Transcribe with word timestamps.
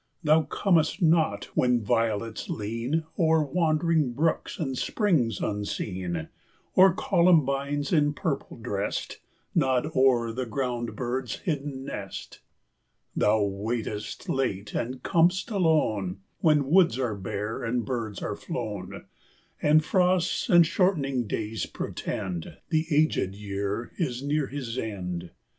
Thou 0.23 0.41
comest 0.41 0.99
not 0.99 1.43
when 1.53 1.79
violets 1.79 2.49
lean 2.49 3.03
O'er 3.19 3.45
wandering 3.45 4.13
brooks 4.13 4.57
and 4.57 4.75
springs 4.75 5.41
unseen, 5.41 6.27
Or 6.73 6.91
columbines, 6.95 7.93
in 7.93 8.13
purple 8.15 8.57
dressed, 8.57 9.19
Nod 9.53 9.91
o'er 9.95 10.31
the 10.31 10.47
ground 10.47 10.95
bird's 10.95 11.35
hidden 11.41 11.85
nest. 11.85 12.39
Thou 13.15 13.43
waitest 13.43 14.27
late 14.27 14.73
and 14.73 15.03
com'st 15.03 15.51
alone, 15.51 16.21
When 16.39 16.71
woods 16.71 16.97
are 16.97 17.13
bare 17.13 17.63
and 17.63 17.85
birds 17.85 18.23
are 18.23 18.35
flown, 18.35 19.05
And 19.61 19.85
frosts 19.85 20.49
and 20.49 20.65
shortening 20.65 21.27
days 21.27 21.67
portend 21.67 22.57
The 22.69 22.87
aged 22.89 23.35
year 23.35 23.91
is 23.99 24.23
near 24.23 24.47
his 24.47 24.79
end. 24.79 25.29